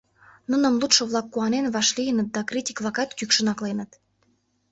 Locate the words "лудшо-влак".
0.81-1.27